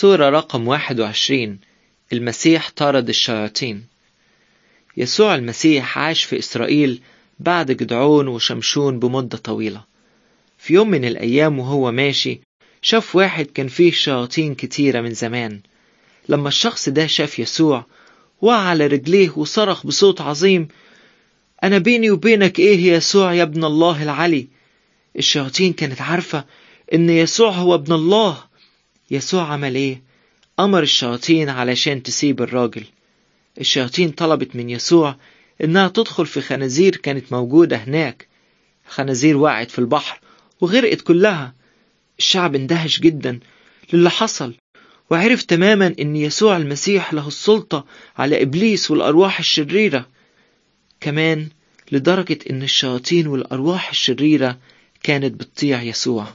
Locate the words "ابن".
23.42-23.64, 27.74-27.92